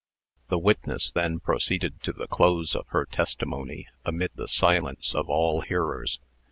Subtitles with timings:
[0.47, 5.61] The witness then proceeded to the close of her testimony, amid the silence of all
[5.61, 6.19] hearers.